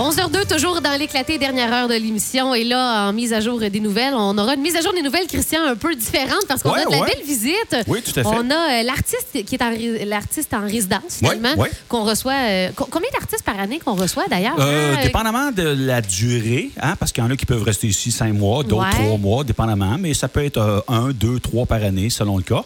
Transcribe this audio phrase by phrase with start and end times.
[0.00, 2.54] 11h02, toujours dans l'éclaté dernière heure de l'émission.
[2.54, 5.02] Et là, en mise à jour des nouvelles, on aura une mise à jour des
[5.02, 7.06] nouvelles, Christian, un peu différente parce qu'on Ouais, a de la ouais.
[7.14, 7.76] belle visite.
[7.86, 8.28] Oui, tout à fait.
[8.28, 9.70] On a euh, l'artiste qui est en,
[10.06, 12.32] l'artiste en résidence, finalement, Ouais, qu'on reçoit.
[12.32, 14.56] euh, co- combien d'artistes par année qu'on reçoit, d'ailleurs?
[14.58, 15.00] Euh, hein?
[15.02, 18.32] dépendamment de la durée, hein, parce qu'il y en a qui peuvent rester ici cinq
[18.32, 22.38] mois, d'autres trois mois, dépendamment, mais ça peut être un, deux, trois par année, selon
[22.38, 22.64] le cas.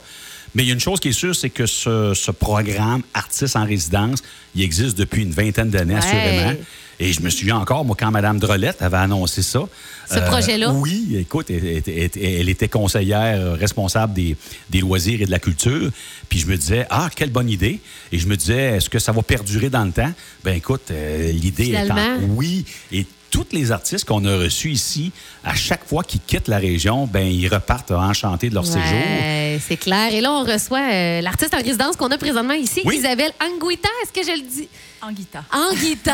[0.54, 3.56] Mais il y a une chose qui est sûre, c'est que ce, ce programme Artistes
[3.56, 4.22] en résidence,
[4.54, 6.00] il existe depuis une vingtaine d'années, Ouais.
[6.00, 6.54] assurément.
[7.00, 9.58] Et je me souviens encore, moi, quand Mme Drolette avait annoncé ça.
[9.58, 9.66] euh,
[10.08, 10.72] Ce projet-là?
[10.72, 14.36] Oui, écoute, elle, elle- elle- elle était conseillère euh, responsable des,
[14.70, 15.90] des loisirs et de la culture.
[16.28, 17.80] Puis je me disais, ah, quelle bonne idée.
[18.12, 20.12] Et je me disais, est-ce que ça va perdurer dans le temps?
[20.44, 21.96] Ben écoute, euh, l'idée est en...
[22.36, 22.64] Oui.
[22.92, 25.10] Et tous les artistes qu'on a reçus ici,
[25.42, 29.02] à chaque fois qu'ils quittent la région, ben ils repartent enchantés de leur séjour.
[29.60, 30.14] C'est clair.
[30.14, 32.96] Et là, on reçoit euh, l'artiste en résidence qu'on a présentement ici, Oui.
[32.98, 33.88] Isabelle Anguita.
[34.04, 34.68] Est-ce que je le dis?
[35.02, 35.42] Anguita.
[35.52, 36.12] Anguita.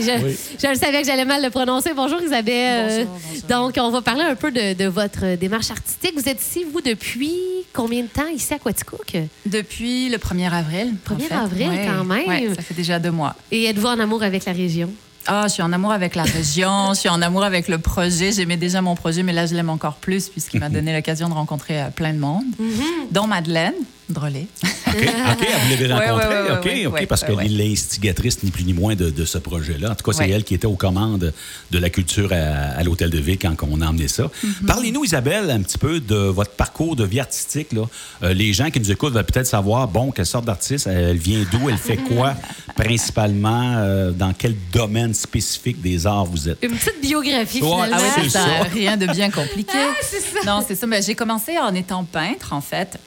[0.00, 0.36] Je, Oui.
[0.62, 1.90] je le savais que j'allais mal le prononcer.
[1.96, 3.06] Bonjour, Isabelle.
[3.08, 3.48] Bonjour, bonjour.
[3.48, 6.12] Donc, on va parler un peu de, de votre démarche artistique.
[6.16, 7.34] Vous êtes ici, vous, depuis
[7.72, 9.16] combien de temps ici à Quaticook?
[9.46, 10.94] Depuis le 1er avril.
[11.10, 11.34] en 1er fait.
[11.34, 12.28] avril, Ouais, quand même.
[12.28, 13.34] ouais, ça fait déjà deux mois.
[13.50, 14.90] Et êtes-vous en amour avec la région?
[15.28, 18.30] Ah, je suis en amour avec la région, je suis en amour avec le projet.
[18.32, 21.34] J'aimais déjà mon projet, mais là, je l'aime encore plus puisqu'il m'a donné l'occasion de
[21.34, 23.12] rencontrer euh, plein de monde, Mm-hmm.
[23.12, 23.74] dont Madeleine
[24.08, 24.46] Drolet.
[24.62, 26.28] OK, OK, vous l'avez Ouais, rencontré.
[26.28, 27.46] ouais, ouais, OK, ouais, OK, ouais, parce qu'elle ouais.
[27.46, 29.90] est l'instigatrice, ni plus ni moins, de, de ce projet-là.
[29.90, 30.30] En tout cas, c'est Ouais.
[30.30, 31.32] elle qui était aux commandes
[31.72, 32.36] de la culture à,
[32.78, 34.24] à l'Hôtel de Ville quand on a emmené ça.
[34.24, 34.66] Mm-hmm.
[34.66, 37.72] Parlez-nous, Isabelle, un petit peu de votre parcours de vie artistique.
[37.72, 37.82] Là.
[38.22, 41.44] Euh, les gens qui nous écoutent veulent peut-être savoir, bon, quelle sorte d'artiste, elle vient
[41.50, 42.34] d'où, elle fait quoi,
[42.76, 46.58] principalement, euh, dans quel domaine spécifique des arts vous êtes?
[46.62, 47.96] Une petite biographie, Ouais, finalement.
[47.98, 48.44] Ah oui, c'est c'est ça.
[48.44, 48.62] ça.
[48.72, 49.72] Rien de bien compliqué.
[49.74, 50.38] Ah, c'est ça.
[50.46, 50.86] Non, c'est ça.
[50.86, 52.98] Mais j'ai commencé en étant peintre, en fait.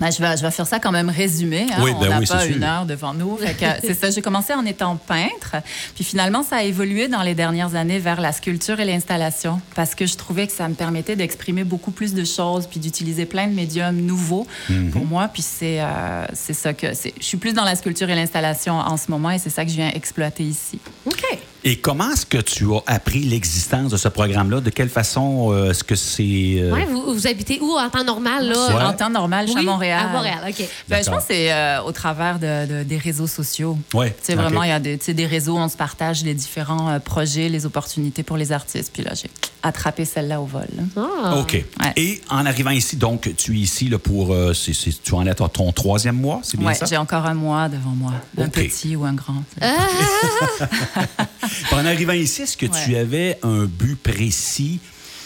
[0.00, 1.66] Ben, je, vais, je vais faire ça quand même résumé.
[1.70, 1.80] hein.
[1.82, 2.56] Oui, On ben n'a oui, pas sûr.
[2.56, 3.38] une heure devant nous.
[3.82, 4.10] C'est ça.
[4.10, 5.56] J'ai commencé en étant peintre.
[5.94, 9.94] Puis finalement, ça a évolué dans les dernières années vers la sculpture et l'installation parce
[9.94, 13.46] que je trouvais que ça me permettait d'exprimer beaucoup plus de choses puis d'utiliser plein
[13.46, 14.90] de médiums nouveaux Mhm.
[14.90, 15.28] pour moi.
[15.32, 17.12] Puis c'est euh, c'est ça que c'est.
[17.20, 19.70] Je suis plus dans la sculpture et l'installation en ce moment et c'est ça que
[19.70, 20.78] je viens exploiter ici.
[21.06, 21.22] OK.
[21.62, 24.60] Et comment est-ce que tu as appris l'existence de ce programme-là?
[24.60, 26.56] De quelle façon euh, est-ce que c'est...
[26.58, 28.48] euh, Ouais, vous, vous habitez où en temps normal?
[28.48, 28.68] Là?
[28.76, 28.82] Ouais.
[28.82, 30.06] En temps normal, je suis Oui, à Montréal.
[30.08, 30.64] À Montréal, OK.
[30.88, 33.76] Ben, je pense que c'est euh, au travers de, de- des réseaux sociaux.
[33.92, 34.40] Ouais, Tu sais, ok.
[34.40, 38.22] vraiment, il y a des, réseaux, on se partage les différents euh, projets, les opportunités
[38.22, 38.90] pour les artistes.
[38.94, 39.30] Puis là, j'ai
[39.62, 40.66] attrapé celle-là au vol.
[40.96, 41.36] Ah.
[41.40, 41.52] OK.
[41.52, 41.92] Ouais.
[41.96, 44.32] Et en arrivant ici, donc, tu es ici là, pour.
[44.32, 46.86] euh, tu en es à ton troisième mois, c'est bien Ouais, ça?
[46.86, 48.12] j'ai encore un mois devant moi.
[48.38, 49.42] Un petit ou un grand.
[51.72, 54.80] En arrivant ici, est-ce que tu avais un but précis?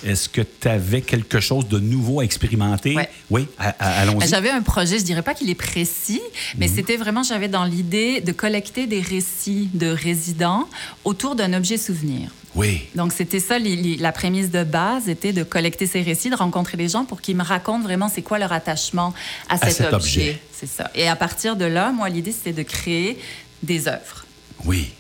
[0.06, 2.94] Est-ce que tu avais quelque chose de nouveau à expérimenter?
[2.94, 3.08] Ouais.
[3.30, 4.18] Oui, à- à- allons-y.
[4.18, 6.20] Ben, J'avais un projet, je dirais pas qu'il est précis,
[6.58, 6.74] mais Mhm.
[6.74, 10.68] c'était vraiment, j'avais dans l'idée de collecter des récits de résidents
[11.04, 12.28] autour d'un objet souvenir.
[12.54, 12.82] Oui.
[12.94, 16.36] Donc, c'était ça, les- les- la prémisse de base était de collecter ces récits, de
[16.36, 19.14] rencontrer des gens pour qu'ils me racontent vraiment c'est quoi leur attachement
[19.48, 19.96] à cet, cet objet.
[20.20, 20.42] objet.
[20.52, 20.90] C'est ça.
[20.94, 23.18] Et à partir de là, moi, l'idée, c'était de créer
[23.62, 24.26] des œuvres.
[24.66, 24.90] Oui.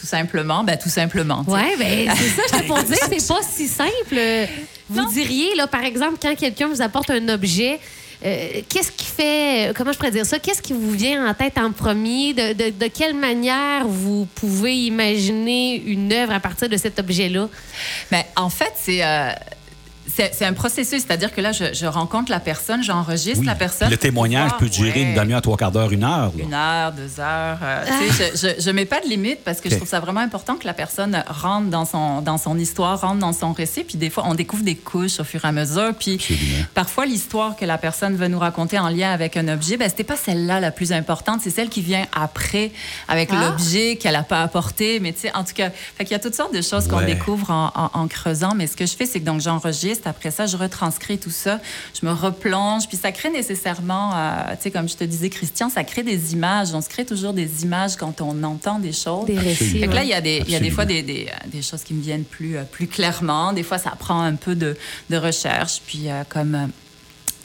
[0.00, 1.44] Tout simplement, ben, tout simplement.
[1.46, 4.48] Oui, ben, c'est ça, je pour dire, c'est pas si simple.
[4.88, 7.78] Vous diriez, là, par exemple, quand quelqu'un vous apporte un objet,
[8.24, 11.58] euh, qu'est-ce qui fait, comment je pourrais dire ça, qu'est-ce qui vous vient en tête
[11.58, 12.32] en premier?
[12.32, 17.48] De, de- de quelle manière vous pouvez imaginer une œuvre à partir de cet objet-là?
[18.10, 19.04] Mais en fait, c'est.
[19.04, 19.30] euh,
[20.16, 23.46] c'est un processus, c'est-à-dire que là, je, je rencontre la personne, j'enregistre oui.
[23.46, 23.90] la personne.
[23.90, 26.32] Le témoignage pouvoir- peut durer une demi-heure, trois quarts d'heure, une heure.
[26.36, 26.42] là.
[26.44, 27.58] Une heure, deux heures.
[27.62, 27.84] euh,
[28.34, 30.74] je, je mets pas de limite parce que je trouve ça vraiment important que la
[30.74, 33.84] personne rentre dans son, dans son histoire, rentre dans son récit.
[33.84, 35.92] Puis des fois, on découvre des couches au fur et à mesure.
[35.98, 36.64] Puis Absolument.
[36.74, 40.04] parfois, l'histoire que la personne veut nous raconter en lien avec un objet, ben, c'était
[40.04, 41.40] pas celle-là la plus importante.
[41.42, 42.72] C'est celle qui vient après
[43.08, 43.46] avec Ah.
[43.48, 44.98] l'objet qu'elle a pas apporté.
[45.00, 47.50] Mais tu sais, en tout cas, qu'il y a toutes sortes de choses qu'on découvre
[47.50, 48.54] en, en- en creusant.
[48.54, 49.99] Mais ce que je fais, c'est que donc j'enregistre.
[50.06, 51.60] Après ça, je retranscris tout ça.
[51.98, 52.88] Je me replonge.
[52.88, 56.32] Puis ça crée nécessairement, euh, tu sais, comme je te disais, Christian, ça crée des
[56.32, 56.74] images.
[56.74, 59.26] On se crée toujours des images quand on entend des choses.
[59.26, 59.80] Des récits.
[59.80, 61.62] Fait que là, il y a des, il y a des fois des, des, des
[61.62, 63.52] choses qui me viennent plus, euh, plus clairement.
[63.52, 64.76] Des fois, ça prend un peu de,
[65.10, 65.80] de recherche.
[65.86, 66.70] Puis, euh, comme.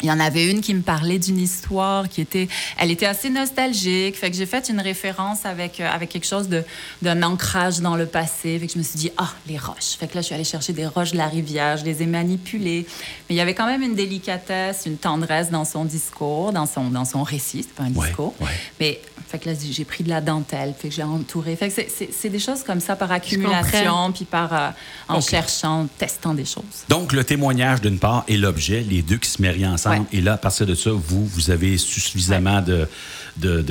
[0.02, 2.48] Il y en avait une qui me parlait d'une histoire qui était,
[2.78, 4.16] elle était assez nostalgique.
[4.18, 6.64] Fait que j'ai fait une référence avec, euh, avec quelque chose de,
[7.02, 8.60] d'un ancrage dans le passé.
[8.60, 9.96] Fait que je me suis dit, ah, les roches.
[10.00, 11.78] Fait que là, je suis allée chercher des roches de la rivière.
[11.78, 12.86] Je les ai manipulées.
[13.30, 16.90] Mais il y avait quand même une délicatesse, une tendresse dans son discours, dans son,
[16.90, 17.64] dans son récit.
[17.64, 18.34] C'était pas un Ouais, discours.
[18.42, 18.48] ouais.
[18.80, 19.00] Mais
[19.30, 20.74] fait que là, j'ai pris de la dentelle.
[20.78, 21.56] Fait que j'ai entouré.
[21.56, 21.82] Fait que
[22.12, 24.70] c'est, des choses comme ça par accumulation, puis par, euh,
[25.08, 26.64] en cherchant, testant des choses.
[26.90, 29.85] Donc, le témoignage d'une part et l'objet, les deux qui se marient ensemble.
[29.92, 30.02] Ouais.
[30.12, 32.88] Et là, à partir de ça, vous, vous avez suffisamment de,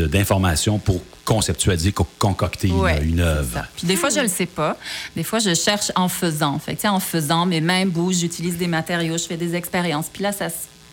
[0.06, 3.64] d'informations pour conceptualiser, co- concocter une- Ouais, une, c'est œuvre.
[3.76, 4.76] Puis des fois, je le sais pas.
[5.16, 6.58] Des fois, je cherche en faisant.
[6.58, 10.06] Fait que, en faisant, mes mains bougent, j'utilise des matériaux, je fais des expériences.
[10.12, 10.48] Puis là, ça,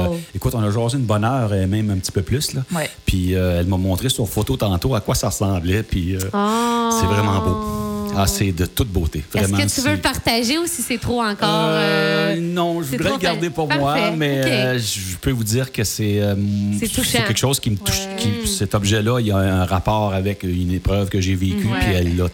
[0.09, 2.54] Puis, euh, écoute, on a jasé une bonne heure, et même un petit peu plus.
[2.54, 2.62] Là.
[2.74, 2.89] Ouais.
[3.06, 5.83] Puis, euh, elle m'a montré sur photo tantôt à quoi ça ressemblait.
[5.83, 6.89] Puis, euh, Oh.
[7.00, 7.94] c'est vraiment beau.
[8.15, 9.19] Ah, c'est de toute beauté.
[9.19, 11.47] Est-ce Vraiment, que tu veux le partager ou si c'est trop encore.
[11.69, 13.81] Euh, euh, non, je voudrais le garder pour Parfait.
[13.81, 16.35] moi, mais euh, je peux vous dire que c'est euh,
[16.79, 18.05] quelque chose qui me touche.
[18.05, 18.15] Ouais.
[18.43, 21.79] qui- cet objet-là, il y a un rapport avec une épreuve que j'ai vécue, Ouais.
[21.81, 22.25] puis elle l'a.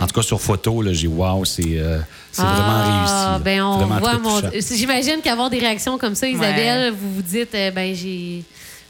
[0.00, 1.62] En tout cas, sur photo, j'ai wow, c'est
[2.32, 3.00] c'est Ah, vraiment
[3.38, 3.44] réussi.
[3.44, 4.40] Ben on Vraiment voit mon.
[4.76, 8.42] J'imagine qu'avoir des réactions comme ça, Isabelle, vous vous dites, euh, ben j'ai.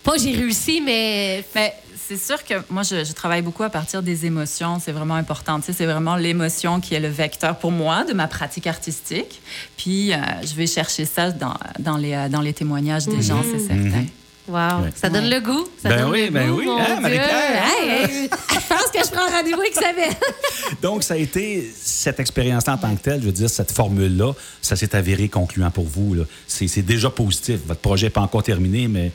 [0.05, 1.45] Pas j'ai réussi, mais.
[1.55, 1.73] Mais
[2.09, 4.79] c'est sûr que moi, je, je travaille beaucoup à partir des émotions.
[4.81, 5.61] C'est vraiment important.
[5.61, 9.41] Tu sais, c'est vraiment l'émotion qui est le vecteur pour moi de ma pratique artistique.
[9.77, 13.43] Puis, euh, je vais chercher ça dans, dans, les, euh, dans les témoignages des gens,
[13.43, 14.07] c'est certain.
[14.49, 14.91] Wow, Ouais.
[14.97, 15.31] ça donne Ouais.
[15.31, 15.65] le goût?
[15.81, 17.01] Ça Ben donne oui, le ben goût, oui, hein?
[17.07, 20.17] Hey, hey, je pense que je prends rendez-vous avec Isabelle.
[20.83, 24.33] Donc, ça a été cette expérience-là en tant que telle, je veux dire, cette formule-là,
[24.61, 26.17] ça s'est avéré concluant pour vous.
[26.49, 27.61] C'est déjà positif.
[27.67, 29.13] Votre projet n'est pas encore terminé, mais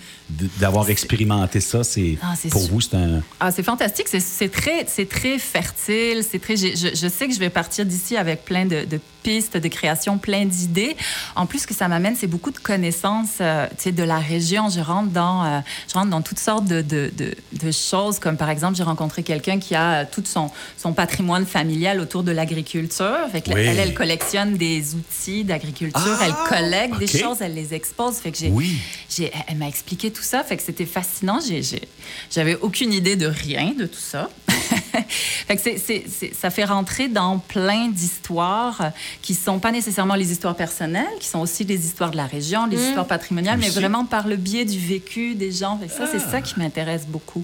[0.60, 2.72] d'avoir expérimenté ça, c'est Ah, pour sûr.
[2.72, 3.22] vous, c'est un.
[3.40, 4.08] Ah, c'est fantastique.
[4.08, 6.24] C'est- très, c'est très fertile.
[6.30, 6.56] C'est très.
[6.56, 10.18] Je, je sais que je vais partir d'ici avec plein de, de pistes de création,
[10.18, 10.96] plein d'idées.
[11.36, 14.70] En plus, ce que ça m'amène, c'est beaucoup de connaissances, euh, de la région.
[14.70, 15.60] Je rentre dans, euh,
[15.90, 19.24] je rentre dans toutes sortes de, de, de, de choses, comme par exemple, j'ai rencontré
[19.24, 23.18] quelqu'un qui a tout son, son patrimoine familial autour de l'agriculture.
[23.34, 23.62] Fait que Oui.
[23.66, 26.18] elle, elle collectionne des outils d'agriculture.
[26.22, 27.00] Ah, elle collecte OK.
[27.00, 28.16] des choses, elle les expose.
[28.16, 28.78] Fait que j'ai, Oui.
[29.10, 31.40] j'ai- elle- elle m'a expliqué tout ça, fait que c'était fascinant.
[31.46, 31.88] J'ai- j'ai-
[32.32, 34.30] J'avais aucune idée de rien de tout ça.
[35.48, 38.90] fait que ça fait rentrer dans plein d'histoires euh,
[39.22, 42.66] qui sont pas nécessairement les histoires personnelles, qui sont aussi les histoires de la région,
[42.68, 45.78] les histoires patrimoniales, mais vraiment par le biais du vécu des gens.
[45.80, 47.44] Fait que ça, c'est ça qui m'intéresse beaucoup.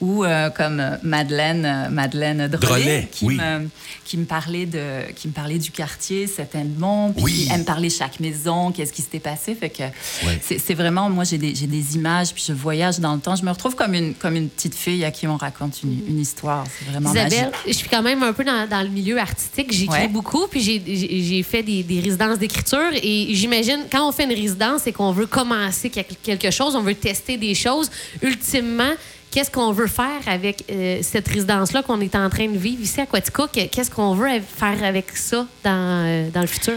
[0.00, 3.36] Ou euh, comme euh, Madeleine, Madeleine Drolet, qui, oui.
[3.36, 3.68] me,
[4.04, 7.32] qui, me parlait de, qui me parlait du quartier, c'était bon, puis Oui.
[7.32, 9.54] qui- elle me parlait chaque maison, qu'est-ce qui s'était passé.
[9.54, 10.40] Fait que Ouais.
[10.58, 13.36] c'est vraiment, moi, j'ai des, des images, puis je voyage dans le temps.
[13.36, 16.20] Je me retrouve comme une, comme une petite fille à qui on raconte une, une
[16.20, 16.64] histoire.
[16.98, 17.66] C'est vraiment Isabelle, magique.
[17.66, 19.72] je suis quand même un peu dans, dans le milieu artistique.
[19.72, 20.08] J'écris Ouais.
[20.08, 22.90] beaucoup, puis j'ai- fait des, des résidences d'écriture.
[23.02, 26.82] Et j'imagine, quand on fait une résidence et qu'on veut commencer quel- quelque chose, on
[26.82, 27.90] veut tester des choses,
[28.22, 28.92] ultimement,
[29.30, 33.00] qu'est-ce qu'on veut faire avec euh, cette résidence-là qu'on est en train de vivre ici
[33.00, 33.50] à Quaticook?
[33.70, 36.74] Qu'est-ce qu'on veut faire avec ça dans, euh, dans le futur?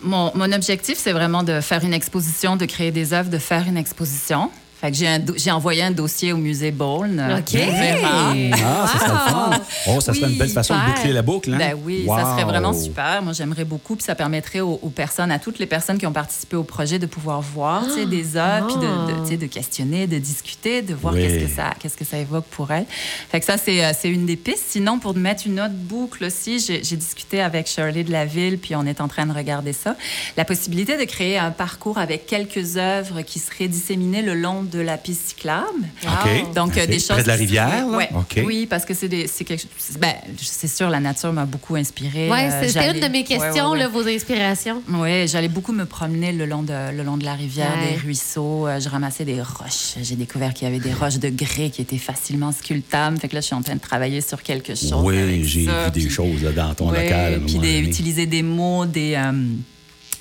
[0.00, 3.64] Mon, mon objectif, c'est vraiment de faire une exposition, de créer des œuvres, de faire
[3.66, 4.48] une exposition.
[4.80, 4.96] Fait que
[5.36, 7.20] j'ai envoyé un dossier au musée Bowles.
[7.38, 7.54] OK.
[7.54, 8.32] On verra.
[8.52, 9.50] Ah, ça serait fun.
[9.88, 11.58] Oh, ça serait une belle façon de boucler la boucle, hein?
[11.58, 13.22] Ben oui, ça serait vraiment super.
[13.22, 13.96] Moi, j'aimerais beaucoup.
[13.96, 16.98] Puis ça permettrait aux, aux personnes, à toutes les personnes qui ont participé au projet,
[16.98, 18.78] de pouvoir voir des œuvres,
[19.26, 21.22] puis de, questionner, de discuter, de voir Oui.
[21.22, 22.86] qu'est-ce que ça, qu'est-ce que ça évoque pour elles.
[23.30, 24.64] Fait que ça, c'est, euh, c'est une des pistes.
[24.68, 28.58] Sinon, pour mettre une autre boucle aussi, j'ai, j'ai discuté avec Shirley de la Ville,
[28.58, 29.96] puis on est en train de regarder ça.
[30.36, 34.80] La possibilité de créer un parcours avec quelques œuvres qui seraient disséminées le long de
[34.80, 35.66] la piste cyclable.
[36.04, 36.54] OK.
[36.54, 36.88] Donc, euh, OK.
[36.88, 37.08] des choses.
[37.08, 37.96] Près de la rivière, là?
[37.96, 38.08] ouais.
[38.44, 39.96] Oui, parce que c'est, des, c'est quelque chose.
[39.98, 42.28] Ben, c'est sûr, la nature m'a beaucoup inspirée.
[42.30, 43.78] Oui, Euh, c'était j'allais- une de mes questions, ouais, ouais.
[43.80, 44.82] là, vos inspirations.
[44.90, 47.92] Oui, j'allais beaucoup me promener le long de, le long de la rivière, Ouais.
[47.92, 48.66] des ruisseaux.
[48.66, 49.94] Euh, je ramassais des roches.
[50.02, 53.18] J'ai découvert qu'il y avait des roches de grès qui étaient facilement sculptables.
[53.18, 54.94] Fait que là, je suis en train de travailler sur quelque chose.
[55.02, 57.40] Oui, j'ai vu des puis- choses là, dans ton Ouais, local.
[57.46, 59.32] Puis des- utiliser des mots, des, euh,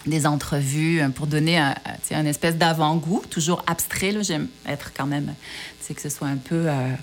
[0.07, 4.11] des entrevues euh, pour donner un, sais, un espèce d'avant-goût, toujours abstrait.
[4.11, 4.21] là.
[4.21, 5.33] J'aime être quand même,
[5.79, 6.63] tu sais, que ce soit un peu.
[6.67, 6.93] euh,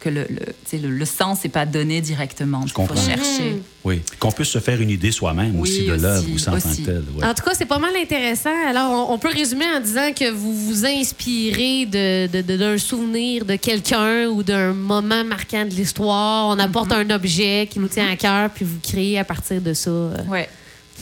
[0.00, 2.62] que le, le, le, le sens n'est pas donné directement.
[2.64, 2.96] Il faut comprends.
[3.00, 3.62] chercher.
[3.84, 4.02] Oui.
[4.18, 6.66] Qu'on puisse se faire une idée soi-même Oui, aussi de l'œuvre aussi en tant que
[6.66, 6.82] aussi.
[6.82, 7.04] telle.
[7.16, 7.24] ouais.
[7.24, 8.50] En tout cas, c'est pas mal intéressant.
[8.68, 12.78] Alors, on, on peut résumer en disant que vous vous inspirez de- de- de- d'un
[12.78, 16.48] souvenir de quelqu'un ou d'un moment marquant de l'histoire.
[16.48, 17.06] On apporte Mm-hmm.
[17.12, 19.88] un objet qui nous tient à cœur, puis vous créez à partir de ça.
[19.90, 20.48] euh, Ouais.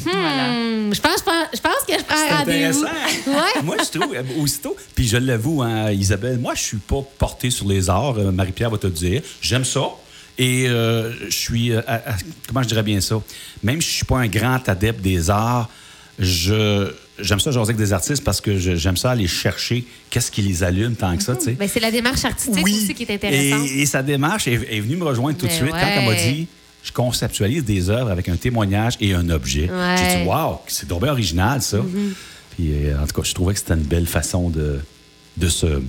[0.05, 0.93] Hmm, Voilà.
[0.93, 1.23] je, pense,
[1.55, 2.85] je pense que je prends rendez-vous.
[2.85, 2.87] intéressant.
[3.27, 3.63] Ouais.
[3.65, 7.51] moi, je trouve, euh, aussitôt, puis je l'avoue, hein, Isabelle, moi, je suis pas porté
[7.51, 8.19] sur les arts.
[8.19, 9.23] euh, Marie-Pierre va te le dire.
[9.41, 9.83] J'aime ça.
[10.39, 12.17] Et euh, je suis, euh, à- à-
[12.49, 13.21] comment je dirais bien ça?
[13.63, 15.69] Même si je suis pas un grand adepte des arts,
[16.19, 20.41] je j'aime ça jaser avec des artistes parce que j'aime ça aller chercher qu'est-ce qui
[20.41, 21.51] les allume tant que ça, tu sais.
[21.53, 23.69] Ben, c'est la démarche artistique aussi qui est intéressante.
[23.69, 26.05] Et, et sa démarche est, est venue me rejoindre tout de Mais suite quand elle
[26.05, 26.33] m'a ouais.
[26.33, 26.47] dit
[26.83, 29.71] je conceptualise des œuvres avec un témoignage et un objet.
[29.71, 29.97] Ouais.
[29.99, 31.79] J'ai dit waouh, c'est donc bien original ça.
[32.57, 34.81] Puis euh, en tout cas, je trouvais que c'était une belle façon de,
[35.37, 35.83] de se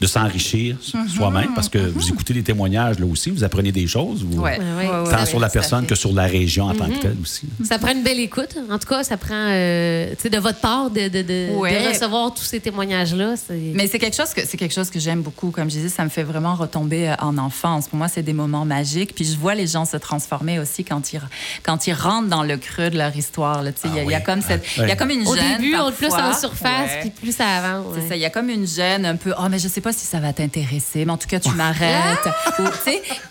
[0.00, 1.08] de s'enrichir Mm-hmm.
[1.08, 4.58] soi-même parce que vous écoutez les témoignages là aussi, vous apprenez des choses, vous, Ouais.
[4.58, 4.88] Ouais, ouais.
[4.90, 6.96] Ouais, ouais, tant ouais, sur la personne que sur la région en tant Mm-hmm.
[6.98, 7.46] que telle aussi.
[7.64, 8.56] Ça prend une belle écoute.
[8.70, 11.82] En tout cas, ça prend, euh, de votre part de, de, de- Ouais.
[11.84, 13.34] de recevoir tous ces témoignages-là.
[13.74, 15.50] Mais c'est quelque chose que c'est quelque chose que j'aime beaucoup.
[15.50, 17.88] Comme je disais, ça me fait vraiment retomber euh, en enfance.
[17.88, 19.14] Pour moi, c'est des moments magiques.
[19.14, 21.20] Puis je vois les gens se transformer aussi quand ils
[21.62, 23.62] quand ils rentrent dans le creux de leur histoire.
[23.84, 25.34] Il y, a- Ah y a comme cette, Ah, il y a comme une Au
[25.34, 27.00] gêne début, on est plus en surface, Ouais.
[27.00, 27.86] puis plus ça avance.
[27.94, 28.08] C'est ouais.
[28.08, 29.32] ça, il y a comme une gêne un peu.
[29.38, 32.18] Oh, mais je sais pas si ça va t'intéresser, mais en tout cas, tu m'arrêtes.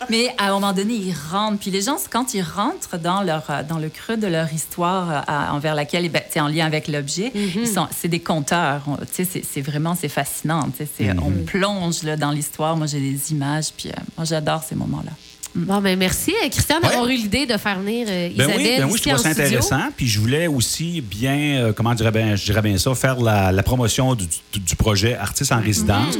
[0.10, 1.60] Mais à un moment donné, ils rentrent.
[1.60, 5.10] Puis les gens, quand ils rentrent dans, leur, euh, dans le creux de leur histoire
[5.12, 8.22] euh, à- envers laquelle, ben, tu sais, en lien avec l'objet, ils sont- c'est des
[8.22, 8.84] conteurs.
[9.12, 10.70] C'est- vraiment, c'est fascinant.
[10.78, 12.78] Sais, c'est- On plonge là, dans l'histoire.
[12.78, 15.12] Moi, j'ai des images, puis euh, moi, j'adore ces moments-là.
[15.56, 17.14] Bon, ben merci, euh, Christian, d'avoir Ouais.
[17.16, 19.46] eu l'idée de faire venir euh, Ben Isabelle oui, ben oui, je trouve ça studio.
[19.60, 19.90] intéressant.
[19.96, 23.52] Puis je voulais aussi bien, euh, comment dirais bien, je dirais bien ça, faire la,
[23.54, 26.18] la promotion du, du- du projet Artistes en résidence.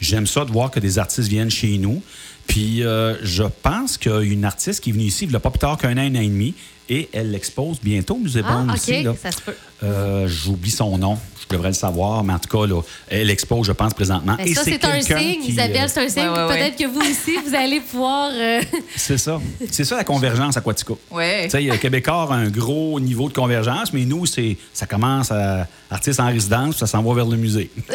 [0.00, 2.02] J'aime ça de voir que des artistes viennent chez nous.
[2.48, 5.36] Puis euh, je pense qu'il y a une artiste qui est venue ici il n'y
[5.36, 6.52] a pas plus tard qu'un an, un an et demi,
[6.90, 9.02] et elle l'expose bientôt au Musée Ah, Bond aussi.
[9.02, 9.14] là.
[9.22, 10.26] ça se peut.
[10.26, 11.16] J'oublie son nom.
[11.48, 14.34] Je devrais le savoir, mais en tout cas, là, elle expose, je pense, présentement.
[14.36, 16.22] Ben, et ça, c'est un signe, qui, Isabelle, euh, c'est un signe.
[16.28, 16.56] Ouais, ouais, ouais.
[16.58, 18.30] Peut-être que vous aussi, vous allez pouvoir.
[18.32, 18.60] euh,
[18.96, 19.40] c'est ça.
[19.70, 20.94] C'est ça la convergence aquatica.
[21.10, 21.44] Ouais.
[21.44, 25.30] Tu sais, euh, Québécois a un gros niveau de convergence, mais nous, c'est ça commence
[25.30, 27.70] à artistes en résidence, puis ça s'en va vers le musée.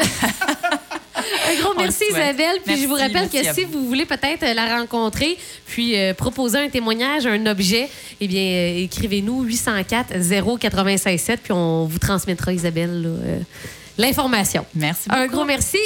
[1.49, 2.03] Un gros On le merci.
[2.09, 2.57] Isabelle.
[2.65, 3.87] Puis je vous rappelle que si vous.
[3.87, 7.89] voulez peut-être euh, la rencontrer, puis euh, proposer un témoignage, un objet,
[8.21, 10.13] eh bien, euh, écrivez-nous 804
[10.59, 13.07] 096 7 puis on vous transmettra, Isabelle,
[13.97, 14.65] l'information.
[14.75, 15.37] Merci Un beaucoup.
[15.37, 15.79] gros merci.